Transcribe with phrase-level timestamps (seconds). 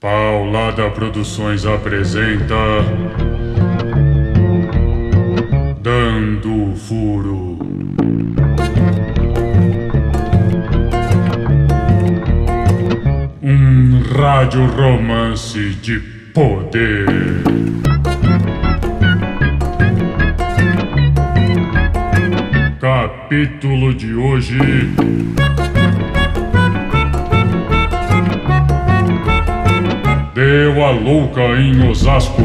[0.00, 2.54] Paulada Produções apresenta.
[5.82, 7.58] Dando Furo.
[13.42, 16.00] Um rádio romance de
[16.32, 17.04] poder.
[22.80, 24.56] Capítulo de hoje.
[30.40, 32.40] Deu a louca em Osasco.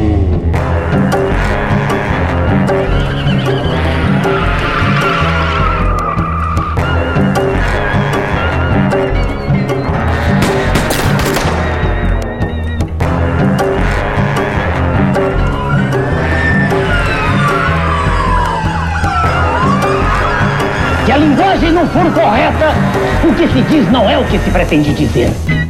[21.06, 22.74] Se a linguagem não for correta,
[23.24, 25.65] o que se diz não é o que se pretende dizer.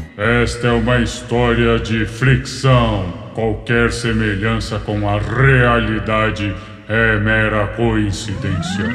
[0.45, 3.11] Esta é uma história de fricção.
[3.33, 6.55] Qualquer semelhança com a realidade
[6.87, 8.85] é mera coincidência.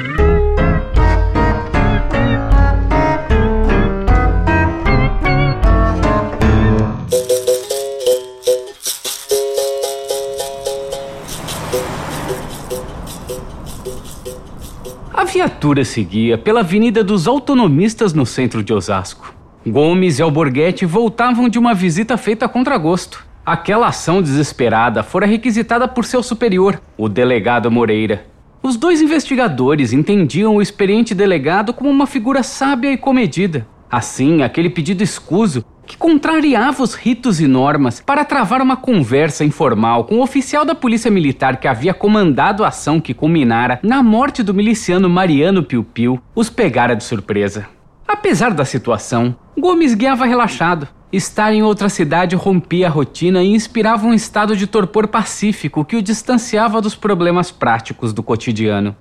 [15.13, 19.40] A viatura seguia pela Avenida dos Autonomistas no centro de Osasco.
[19.67, 23.27] Gomes e Alborguete voltavam de uma visita feita a contragosto.
[23.45, 28.25] Aquela ação desesperada fora requisitada por seu superior, o delegado Moreira.
[28.63, 33.67] Os dois investigadores entendiam o experiente delegado como uma figura sábia e comedida.
[33.91, 40.05] Assim, aquele pedido escuso que contrariava os ritos e normas para travar uma conversa informal
[40.05, 44.43] com o oficial da Polícia Militar que havia comandado a ação que culminara na morte
[44.43, 47.67] do miliciano Mariano Piu Piu, os pegara de surpresa.
[48.13, 50.89] Apesar da situação, Gomes guiava relaxado.
[51.13, 55.95] Estar em outra cidade rompia a rotina e inspirava um estado de torpor pacífico que
[55.95, 58.97] o distanciava dos problemas práticos do cotidiano.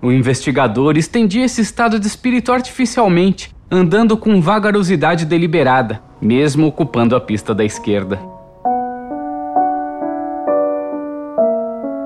[0.00, 7.20] O investigador estendia esse estado de espírito artificialmente, andando com vagarosidade deliberada, mesmo ocupando a
[7.20, 8.20] pista da esquerda.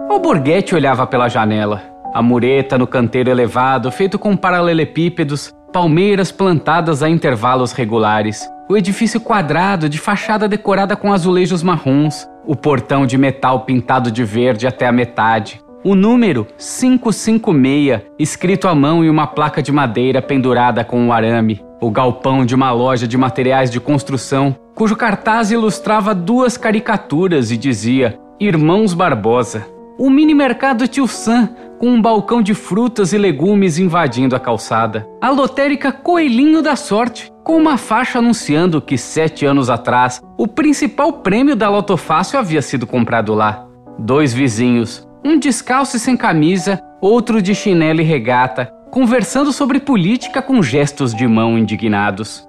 [0.09, 1.83] Alborguete olhava pela janela.
[2.15, 9.21] A mureta no canteiro elevado, feito com paralelepípedos, palmeiras plantadas a intervalos regulares, o edifício
[9.21, 14.87] quadrado de fachada decorada com azulejos marrons, o portão de metal pintado de verde até
[14.87, 21.01] a metade, o número 556 escrito à mão em uma placa de madeira pendurada com
[21.01, 26.57] um arame, o galpão de uma loja de materiais de construção, cujo cartaz ilustrava duas
[26.57, 29.67] caricaturas e dizia Irmãos Barbosa.
[29.99, 35.09] O mini mercado Tio Sam, com um balcão de frutas e legumes invadindo a calçada.
[35.19, 41.11] A lotérica Coelhinho da Sorte, com uma faixa anunciando que sete anos atrás o principal
[41.15, 43.67] prêmio da Loto Fácil havia sido comprado lá.
[43.99, 50.43] Dois vizinhos, um descalço e sem camisa, outro de chinelo e regata, conversando sobre política
[50.43, 52.47] com gestos de mão indignados.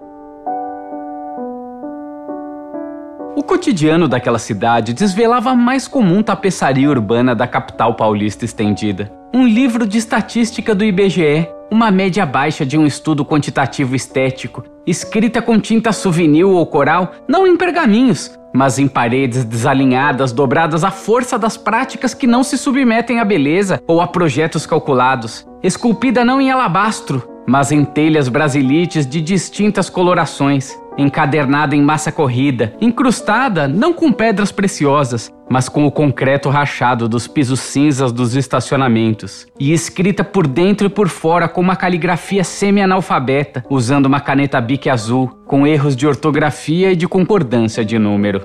[3.33, 9.20] O cotidiano daquela cidade desvelava a mais comum tapeçaria urbana da capital paulista estendida.
[9.33, 15.41] Um livro de estatística do IBGE, uma média baixa de um estudo quantitativo estético, escrita
[15.41, 21.39] com tinta souvenir ou coral, não em pergaminhos, mas em paredes desalinhadas, dobradas à força
[21.39, 26.51] das práticas que não se submetem à beleza ou a projetos calculados, esculpida não em
[26.51, 34.11] alabastro, mas em telhas brasilites de distintas colorações, encadernada em massa corrida, incrustada não com
[34.11, 40.47] pedras preciosas, mas com o concreto rachado dos pisos cinzas dos estacionamentos, e escrita por
[40.47, 45.95] dentro e por fora com uma caligrafia semi-analfabeta, usando uma caneta bique azul, com erros
[45.95, 48.41] de ortografia e de concordância de número.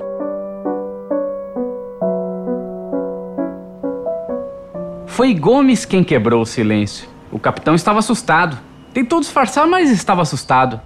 [5.07, 7.09] Foi Gomes quem quebrou o silêncio.
[7.33, 8.59] O capitão estava assustado.
[8.93, 10.79] Tentou disfarçar, mas estava assustado.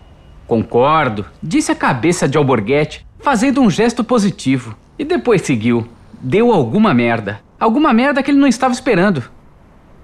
[0.50, 4.74] Concordo, disse a cabeça de Alborguete, fazendo um gesto positivo.
[4.98, 5.86] E depois seguiu.
[6.20, 7.41] Deu alguma merda.
[7.56, 9.22] Alguma merda que ele não estava esperando.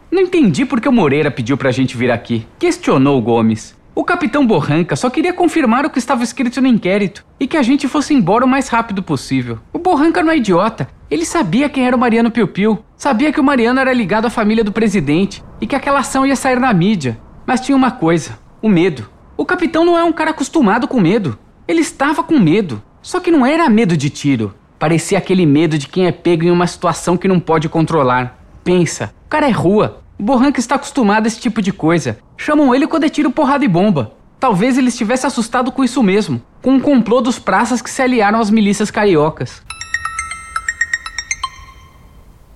[0.08, 2.46] Não entendi por que o Moreira pediu pra gente vir aqui.
[2.60, 3.76] Questionou o Gomes.
[3.93, 7.62] O capitão Borranca só queria confirmar o que estava escrito no inquérito e que a
[7.62, 9.58] gente fosse embora o mais rápido possível.
[9.72, 10.88] O Borranca não é idiota.
[11.10, 12.78] Ele sabia quem era o Mariano Piu Piu.
[12.96, 16.37] Sabia que o Mariano era ligado à família do presidente e que aquela ação ia
[16.37, 17.19] sair na mídia.
[17.44, 19.15] Mas tinha uma coisa: o medo.
[19.37, 21.38] O capitão não é um cara acostumado com medo.
[21.69, 22.83] Ele estava com medo.
[23.03, 24.55] Só que não era medo de tiro.
[24.79, 28.38] Parecia aquele medo de quem é pego em uma situação que não pode controlar.
[28.65, 30.03] Pensa, o cara é rua.
[30.19, 32.19] O Borranca está acostumado a esse tipo de coisa.
[32.37, 34.12] Chamam ele quando é tiro, porrada e bomba.
[34.41, 38.41] Talvez ele estivesse assustado com isso mesmo, com um complô dos praças que se aliaram
[38.41, 39.62] às milícias cariocas.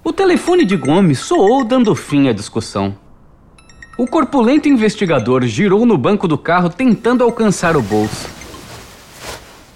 [0.03, 2.97] O telefone de Gomes soou dando fim à discussão.
[4.00, 8.31] O corpulento investigador girou no banco do carro tentando alcançar o bolso.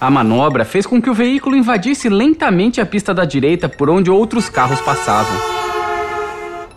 [0.00, 4.10] A manobra fez com que o veículo invadisse lentamente a pista da direita por onde
[4.10, 5.38] outros carros passavam.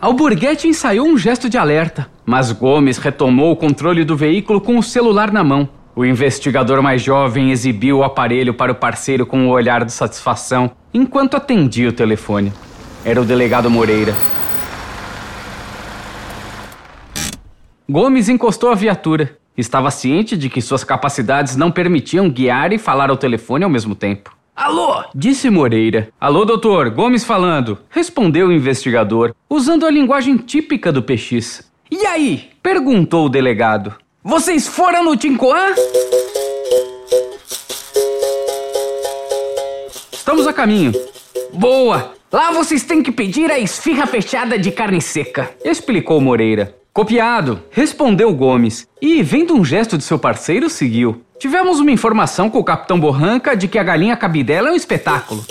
[0.01, 4.83] Alborguete ensaiou um gesto de alerta, mas Gomes retomou o controle do veículo com o
[4.83, 5.69] celular na mão.
[5.95, 10.71] O investigador mais jovem exibiu o aparelho para o parceiro com um olhar de satisfação
[10.93, 12.51] enquanto atendia o telefone.
[13.05, 14.13] Era o delegado Moreira.
[17.89, 19.37] Gomes encostou a viatura.
[19.55, 23.95] Estava ciente de que suas capacidades não permitiam guiar e falar ao telefone ao mesmo
[23.95, 24.35] tempo.
[24.53, 25.05] Alô?
[25.15, 26.09] Disse Moreira.
[26.19, 27.77] Alô, doutor, Gomes falando.
[27.89, 31.71] Respondeu o investigador, usando a linguagem típica do PX.
[31.89, 32.49] E aí?
[32.61, 33.95] Perguntou o delegado.
[34.21, 35.73] Vocês foram no Tincoã?
[40.11, 40.91] Estamos a caminho.
[41.53, 42.11] Boa!
[42.29, 46.75] Lá vocês têm que pedir a esfirra fechada de carne seca, explicou Moreira.
[46.97, 51.21] Copiado, respondeu Gomes, e, vendo um gesto de seu parceiro, seguiu.
[51.37, 55.45] Tivemos uma informação com o capitão Borranca de que a galinha cabidela é um espetáculo.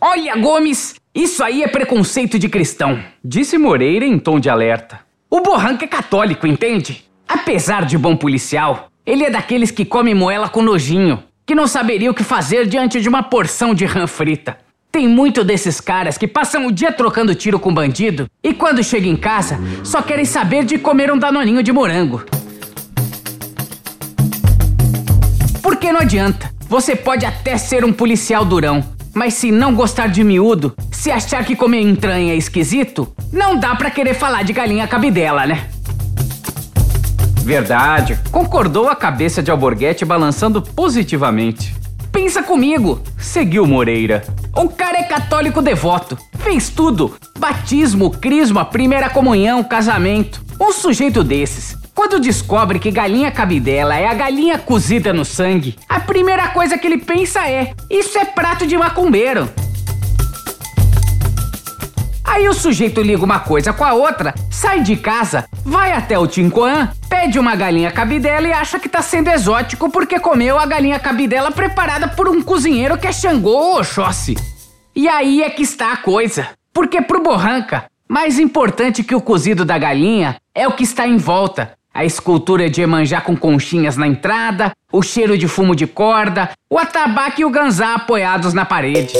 [0.00, 4.98] Olha, Gomes, isso aí é preconceito de cristão, disse Moreira em tom de alerta.
[5.30, 7.04] O Borranca é católico, entende?
[7.28, 12.10] Apesar de bom policial, ele é daqueles que come moela com nojinho, que não saberia
[12.10, 14.58] o que fazer diante de uma porção de rã frita.
[14.92, 19.12] Tem muito desses caras que passam o dia trocando tiro com bandido e quando chegam
[19.12, 22.24] em casa só querem saber de comer um danoninho de morango.
[25.62, 26.50] Porque não adianta.
[26.68, 28.84] Você pode até ser um policial durão,
[29.14, 33.76] mas se não gostar de miúdo, se achar que comer entranha é esquisito, não dá
[33.76, 35.68] pra querer falar de galinha cabidela, né?
[37.42, 41.79] Verdade, concordou a cabeça de Alborguete balançando positivamente.
[42.12, 44.24] Pensa comigo, seguiu Moreira.
[44.56, 50.42] O cara é católico devoto, fez tudo: batismo, crisma, primeira comunhão, casamento.
[50.60, 56.00] Um sujeito desses, quando descobre que galinha cabidela é a galinha cozida no sangue, a
[56.00, 59.48] primeira coisa que ele pensa é: isso é prato de macumbeiro.
[62.30, 66.28] Aí o sujeito liga uma coisa com a outra, sai de casa, vai até o
[66.28, 71.00] Tincoan, pede uma galinha cabidela e acha que tá sendo exótico porque comeu a galinha
[71.00, 74.36] cabidela preparada por um cozinheiro que é Xangô Oxóssi.
[74.94, 76.46] E aí é que está a coisa.
[76.72, 81.16] Porque pro Borranca, mais importante que o cozido da galinha é o que está em
[81.16, 81.72] volta.
[81.92, 86.78] A escultura de Emanjá com conchinhas na entrada, o cheiro de fumo de corda, o
[86.78, 89.14] atabaque e o ganzá apoiados na parede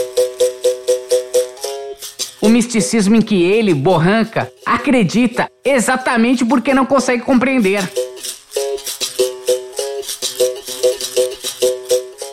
[2.41, 7.89] o misticismo em que ele, Borranca, acredita exatamente porque não consegue compreender.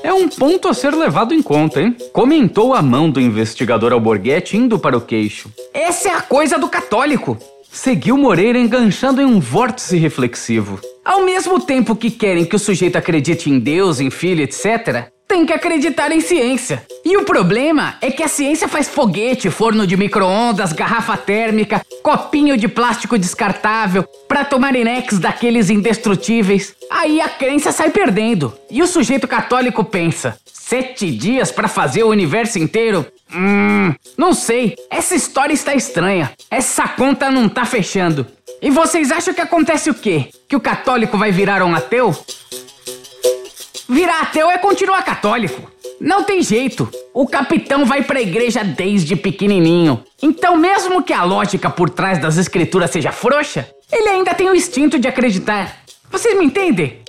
[0.04, 1.96] É um ponto a ser levado em conta, hein?
[2.14, 5.52] Comentou a mão do investigador Alborguete indo para o queixo.
[5.74, 7.38] Essa é a coisa do católico!
[7.70, 10.80] Seguiu Moreira enganchando em um vórtice reflexivo.
[11.04, 15.46] Ao mesmo tempo que querem que o sujeito acredite em Deus, em filho, etc., tem
[15.46, 16.86] que acreditar em ciência.
[17.04, 22.56] E o problema é que a ciência faz foguete, forno de micro-ondas, garrafa térmica, copinho
[22.58, 26.74] de plástico descartável, prato marinex daqueles indestrutíveis.
[26.90, 28.54] Aí a crença sai perdendo.
[28.72, 33.06] E o sujeito católico pensa: sete dias para fazer o universo inteiro?
[33.34, 34.76] Hum, não sei.
[34.90, 36.32] Essa história está estranha.
[36.50, 38.26] Essa conta não tá fechando.
[38.62, 40.30] E vocês acham que acontece o quê?
[40.48, 42.16] Que o católico vai virar um ateu?
[43.90, 45.72] Virar ateu é continuar católico.
[46.00, 46.90] Não tem jeito.
[47.14, 50.04] O capitão vai pra igreja desde pequenininho.
[50.22, 54.56] Então, mesmo que a lógica por trás das escrituras seja frouxa, ele ainda tem o
[54.56, 55.78] instinto de acreditar.
[56.12, 57.02] Vocês me entendem?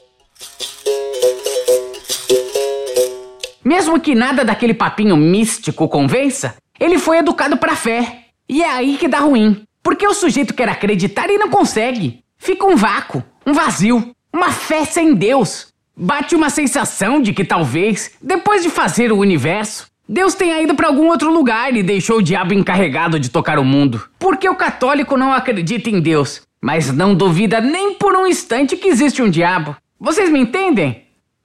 [3.64, 8.20] Mesmo que nada daquele papinho místico convença, ele foi educado pra fé.
[8.48, 9.64] E é aí que dá ruim.
[9.82, 12.22] Porque o sujeito quer acreditar e não consegue.
[12.38, 15.68] Fica um vácuo, um vazio, uma fé sem Deus.
[16.00, 20.86] Bate uma sensação de que talvez, depois de fazer o universo, Deus tenha ido para
[20.86, 24.08] algum outro lugar e deixou o diabo encarregado de tocar o mundo.
[24.16, 28.86] Porque o católico não acredita em Deus, mas não duvida nem por um instante que
[28.86, 29.76] existe um diabo.
[29.98, 31.02] Vocês me entendem?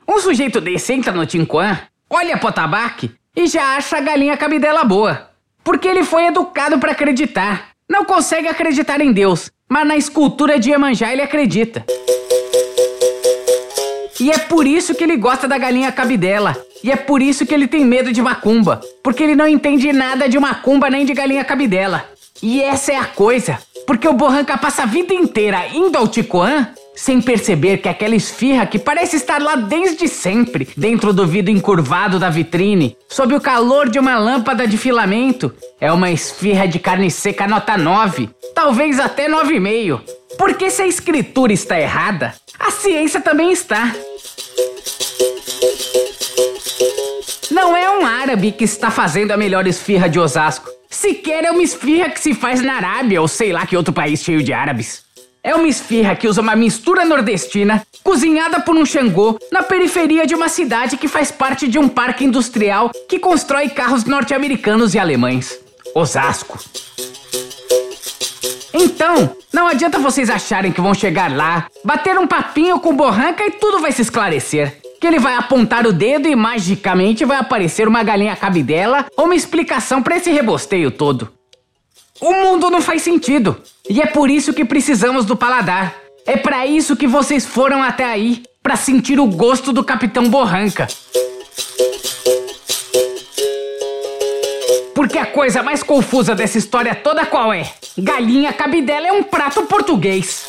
[0.07, 4.83] Um sujeito desse entra no Tinquan, olha pro tabaque e já acha a galinha cabidela
[4.83, 5.31] boa.
[5.63, 7.69] Porque ele foi educado para acreditar.
[7.89, 11.83] Não consegue acreditar em Deus, mas na escultura de Iemanjá ele acredita.
[14.19, 16.55] E é por isso que ele gosta da galinha cabidela.
[16.83, 18.81] E é por isso que ele tem medo de macumba.
[19.01, 22.05] Porque ele não entende nada de macumba nem de galinha cabidela.
[22.41, 23.57] E essa é a coisa.
[23.87, 28.65] Porque o Borranca passa a vida inteira indo ao Ticoan sem perceber que aquela esfirra
[28.65, 33.89] que parece estar lá desde sempre, dentro do vidro encurvado da vitrine, sob o calor
[33.89, 35.51] de uma lâmpada de filamento,
[35.81, 40.01] é uma esfirra de carne seca nota 9, talvez até 9,5.
[40.37, 43.93] Porque se a escritura está errada, a ciência também está.
[47.51, 50.69] Não é um árabe que está fazendo a melhor esfirra de Osasco.
[50.89, 54.23] Sequer é uma esfirra que se faz na Arábia ou sei lá que outro país
[54.23, 55.03] cheio de árabes.
[55.43, 60.33] É uma esfirra que usa uma mistura nordestina, cozinhada por um Xangô, na periferia de
[60.33, 65.59] uma cidade que faz parte de um parque industrial que constrói carros norte-americanos e alemães.
[65.93, 66.57] Osasco.
[68.73, 73.51] Então, não adianta vocês acharem que vão chegar lá, bater um papinho com Borranca e
[73.51, 74.81] tudo vai se esclarecer.
[74.99, 79.35] Que ele vai apontar o dedo e magicamente vai aparecer uma galinha cabidela ou uma
[79.35, 81.31] explicação para esse rebosteio todo.
[82.19, 83.61] O mundo não faz sentido.
[83.89, 85.93] E é por isso que precisamos do paladar.
[86.25, 90.87] É para isso que vocês foram até aí, para sentir o gosto do Capitão Borranca.
[95.03, 97.69] Porque a coisa mais confusa dessa história toda qual é?
[97.97, 100.47] Galinha cabidela é um prato português.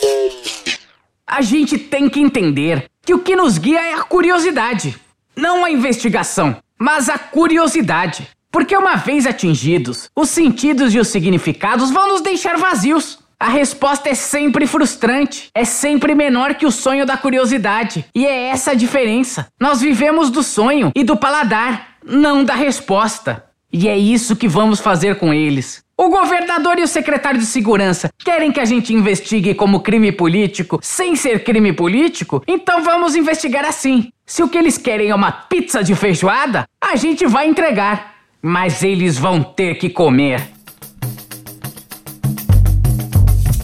[1.26, 4.96] A gente tem que entender que o que nos guia é a curiosidade.
[5.34, 8.28] Não a investigação, mas a curiosidade.
[8.48, 13.18] Porque uma vez atingidos, os sentidos e os significados vão nos deixar vazios.
[13.40, 18.04] A resposta é sempre frustrante, é sempre menor que o sonho da curiosidade.
[18.14, 19.48] E é essa a diferença.
[19.60, 23.52] Nós vivemos do sonho e do paladar, não da resposta.
[23.74, 25.84] E é isso que vamos fazer com eles.
[25.98, 30.78] O governador e o secretário de segurança querem que a gente investigue como crime político
[30.80, 32.42] sem ser crime político?
[32.46, 34.08] Então vamos investigar assim.
[34.24, 38.14] Se o que eles querem é uma pizza de feijoada, a gente vai entregar
[38.46, 40.50] mas eles vão ter que comer.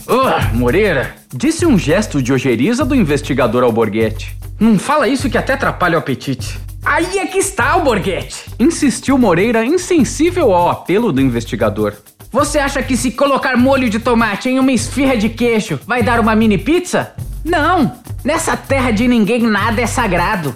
[0.09, 4.35] Uh, Moreira, disse um gesto de ojeriza do investigador Alborguete.
[4.59, 6.59] Não fala isso que até atrapalha o apetite.
[6.85, 8.47] Aí é que está, Alborguete!
[8.59, 11.95] Insistiu Moreira, insensível ao apelo do investigador.
[12.33, 16.21] Você acha que se colocar molho de tomate em uma esfirra de queijo vai dar
[16.21, 17.13] uma mini pizza?
[17.45, 17.93] Não!
[18.25, 20.55] Nessa terra de ninguém nada é sagrado.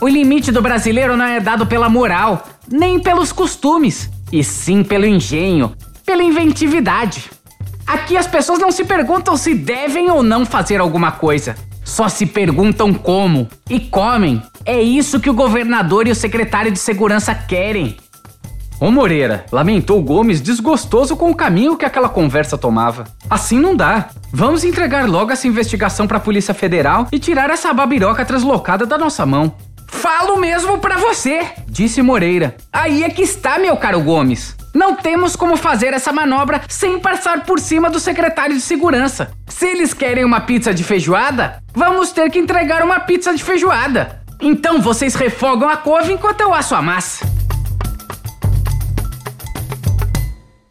[0.00, 5.06] O limite do brasileiro não é dado pela moral, nem pelos costumes, e sim pelo
[5.06, 5.74] engenho,
[6.06, 7.30] pela inventividade.
[7.86, 11.56] Aqui as pessoas não se perguntam se devem ou não fazer alguma coisa.
[11.88, 14.42] Só se perguntam como e comem.
[14.62, 17.96] É isso que o governador e o secretário de segurança querem.
[18.78, 23.04] Ô Moreira, lamentou Gomes desgostoso com o caminho que aquela conversa tomava.
[23.28, 24.10] Assim não dá.
[24.30, 28.98] Vamos entregar logo essa investigação para a Polícia Federal e tirar essa babiroca translocada da
[28.98, 29.54] nossa mão.
[29.86, 32.54] Falo mesmo para você, disse Moreira.
[32.70, 34.57] Aí é que está, meu caro Gomes.
[34.74, 39.30] Não temos como fazer essa manobra sem passar por cima do secretário de segurança.
[39.46, 44.22] Se eles querem uma pizza de feijoada, vamos ter que entregar uma pizza de feijoada.
[44.40, 47.26] Então vocês refogam a couve enquanto eu asso a massa.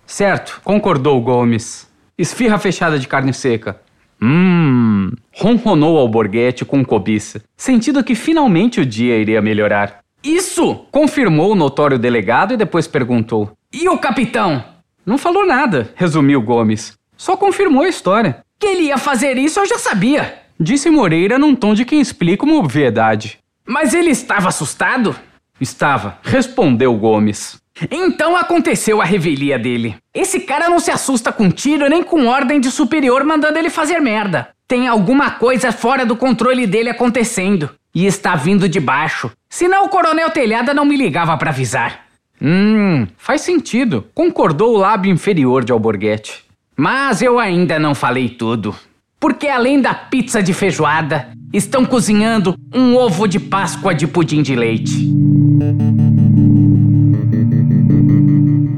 [0.06, 1.88] Certo, concordou Gomes.
[2.18, 3.80] Esfirra fechada de carne seca.
[4.22, 10.00] Hum, ronronou Alborguete com cobiça, sentindo que finalmente o dia iria melhorar.
[10.24, 10.88] Isso!
[10.92, 13.57] confirmou o notório delegado e depois perguntou.
[13.74, 14.64] E o capitão?
[15.06, 16.98] Não falou nada, resumiu Gomes.
[17.18, 18.44] Só confirmou a história.
[18.58, 22.46] Que ele ia fazer isso eu já sabia, disse Moreira num tom de quem explica
[22.46, 23.40] uma obviedade.
[23.66, 25.16] Mas ele estava assustado?
[25.60, 27.62] Estava, respondeu Gomes.
[27.92, 29.98] Então aconteceu a revelia dele.
[30.14, 34.00] Esse cara não se assusta com tiro nem com ordem de superior mandando ele fazer
[34.00, 34.50] merda.
[34.68, 37.70] Tem alguma coisa fora do controle dele acontecendo.
[37.94, 39.32] E está vindo de baixo.
[39.50, 42.07] Senão o coronel Telhada não me ligava para avisar.
[42.42, 46.44] Hum, faz sentido, concordou o lábio inferior de Alborguete.
[46.76, 48.76] Mas eu ainda não falei tudo.
[49.20, 54.56] Porque além da pizza de feijoada, estão cozinhando um ovo de Páscoa de pudim de
[54.56, 55.08] leite.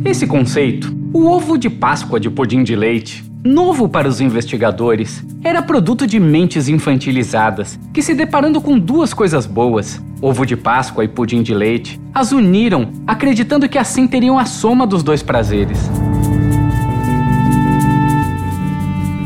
[0.09, 5.61] Esse conceito, o ovo de Páscoa de pudim de leite, novo para os investigadores, era
[5.61, 11.07] produto de mentes infantilizadas que, se deparando com duas coisas boas, ovo de Páscoa e
[11.07, 15.77] pudim de leite, as uniram, acreditando que assim teriam a soma dos dois prazeres.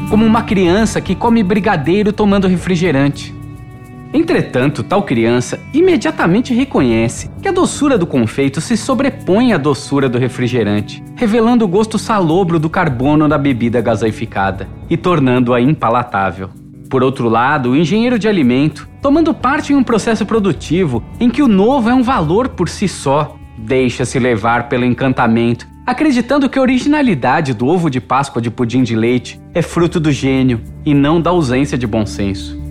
[0.10, 3.34] Como uma criança que come brigadeiro tomando refrigerante.
[4.14, 10.20] Entretanto, tal criança imediatamente reconhece que a doçura do confeito se sobrepõe à doçura do
[10.20, 16.52] refrigerante, revelando o gosto salobro do carbono na bebida gaseificada e tornando-a impalatável.
[16.90, 21.42] Por outro lado, o engenheiro de alimento, tomando parte em um processo produtivo em que
[21.42, 26.62] o novo é um valor por si só, deixa-se levar pelo encantamento acreditando que a
[26.62, 31.20] originalidade do ovo de Páscoa de pudim de leite é fruto do gênio e não
[31.20, 32.63] da ausência de bom senso.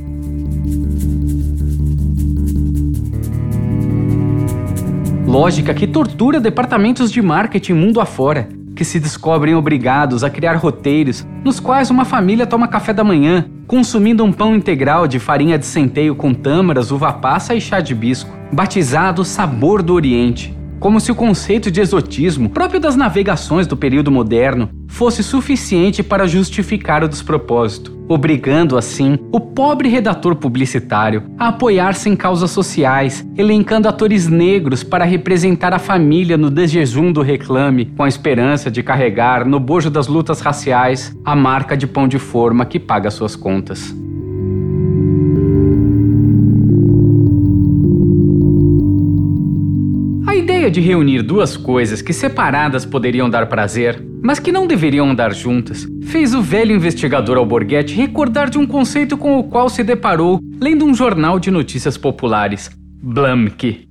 [5.32, 11.26] Lógica que tortura departamentos de marketing mundo afora, que se descobrem obrigados a criar roteiros
[11.42, 15.64] nos quais uma família toma café da manhã, consumindo um pão integral de farinha de
[15.64, 21.12] centeio com tâmaras, uva passa e chá de bisco, batizado Sabor do Oriente, como se
[21.12, 27.08] o conceito de exotismo, próprio das navegações do período moderno, fosse suficiente para justificar o
[27.08, 34.82] despropósito, obrigando assim o pobre redator publicitário a apoiar-se em causas sociais, elencando atores negros
[34.82, 39.88] para representar a família no desjejum do reclame, com a esperança de carregar no bojo
[39.88, 43.94] das lutas raciais a marca de pão de forma que paga suas contas.
[50.62, 55.34] Ideia de reunir duas coisas que separadas poderiam dar prazer, mas que não deveriam andar
[55.34, 60.38] juntas, fez o velho investigador Alborguete recordar de um conceito com o qual se deparou
[60.60, 62.70] lendo um jornal de notícias populares,
[63.02, 63.88] Blamke.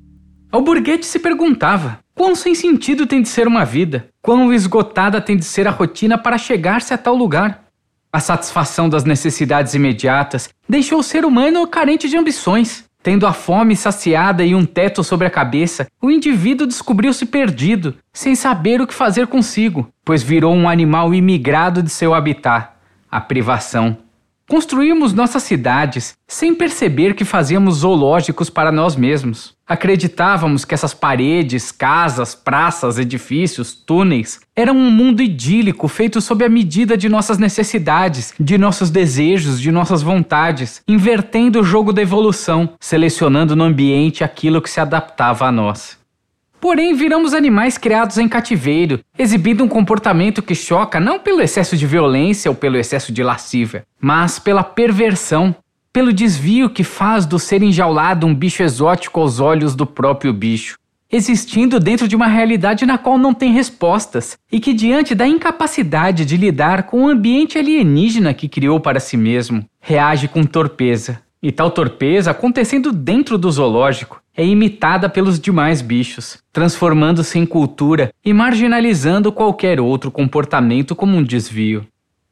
[0.49, 5.43] Alborguete se perguntava quão sem sentido tem de ser uma vida, quão esgotada tem de
[5.43, 7.65] ser a rotina para chegar-se a tal lugar.
[8.13, 12.85] A satisfação das necessidades imediatas deixou o ser humano carente de ambições.
[13.03, 18.35] Tendo a fome saciada e um teto sobre a cabeça, o indivíduo descobriu-se perdido, sem
[18.35, 22.69] saber o que fazer consigo, pois virou um animal imigrado de seu habitat,
[23.09, 23.97] a privação.
[24.51, 29.53] Construímos nossas cidades sem perceber que fazíamos zoológicos para nós mesmos.
[29.65, 36.49] Acreditávamos que essas paredes, casas, praças, edifícios, túneis eram um mundo idílico feito sob a
[36.49, 42.73] medida de nossas necessidades, de nossos desejos, de nossas vontades, invertendo o jogo da evolução,
[42.77, 46.00] selecionando no ambiente aquilo que se adaptava a nós.
[46.61, 51.87] Porém, viramos animais criados em cativeiro, exibindo um comportamento que choca não pelo excesso de
[51.87, 55.55] violência ou pelo excesso de lascívia, mas pela perversão,
[55.91, 60.77] pelo desvio que faz do ser enjaulado um bicho exótico aos olhos do próprio bicho,
[61.11, 66.23] existindo dentro de uma realidade na qual não tem respostas e que, diante da incapacidade
[66.23, 71.23] de lidar com o ambiente alienígena que criou para si mesmo, reage com torpeza.
[71.41, 78.13] E tal torpeza, acontecendo dentro do zoológico, é imitada pelos demais bichos, transformando-se em cultura
[78.23, 81.85] e marginalizando qualquer outro comportamento como um desvio.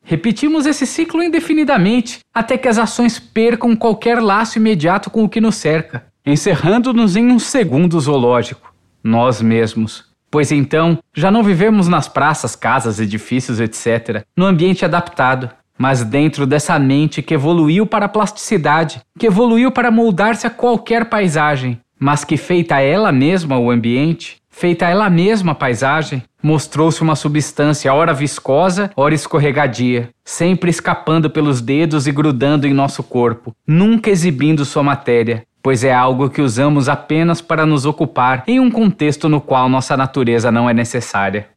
[0.03, 5.41] Repetimos esse ciclo indefinidamente, até que as ações percam qualquer laço imediato com o que
[5.41, 10.05] nos cerca, encerrando-nos em um segundo zoológico, nós mesmos.
[10.31, 16.45] Pois então, já não vivemos nas praças, casas, edifícios, etc., no ambiente adaptado, mas dentro
[16.45, 22.23] dessa mente que evoluiu para a plasticidade, que evoluiu para moldar-se a qualquer paisagem, mas
[22.23, 28.13] que feita ela mesma o ambiente, feita ela mesma a paisagem, mostrou-se uma substância ora
[28.13, 34.81] viscosa, ora escorregadia, sempre escapando pelos dedos e grudando em nosso corpo, nunca exibindo sua
[34.81, 39.67] matéria, pois é algo que usamos apenas para nos ocupar em um contexto no qual
[39.67, 41.49] nossa natureza não é necessária.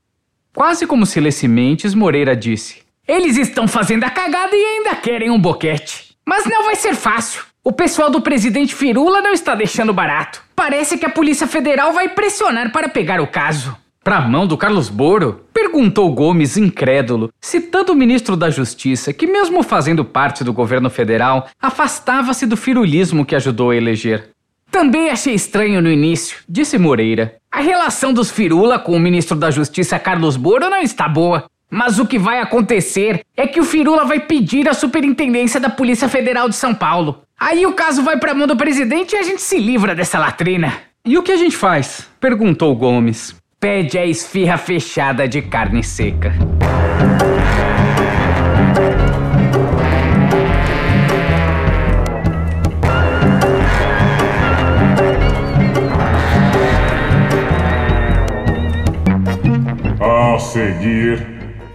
[0.54, 5.30] Quase como se lesse mentes, Moreira disse: eles estão fazendo a cagada e ainda querem
[5.30, 6.16] um boquete.
[6.24, 7.42] Mas não vai ser fácil.
[7.64, 10.42] O pessoal do presidente Firula não está deixando barato.
[10.56, 13.76] Parece que a Polícia Federal vai pressionar para pegar o caso.
[14.02, 15.44] Pra mão do Carlos Boro?
[15.54, 21.48] Perguntou Gomes, incrédulo, citando o ministro da Justiça, que, mesmo fazendo parte do governo federal,
[21.62, 24.30] afastava-se do firulismo que ajudou a eleger.
[24.68, 27.36] Também achei estranho no início, disse Moreira.
[27.48, 31.44] A relação dos Firula com o ministro da Justiça Carlos Boro não está boa.
[31.74, 36.06] Mas o que vai acontecer é que o Firula vai pedir a superintendência da Polícia
[36.06, 37.22] Federal de São Paulo.
[37.44, 40.72] Aí o caso vai para mão do presidente e a gente se livra dessa latrina.
[41.04, 42.08] E o que a gente faz?
[42.20, 43.34] perguntou Gomes.
[43.58, 46.32] Pede a esfirra fechada de carne seca.
[60.00, 61.26] A seguir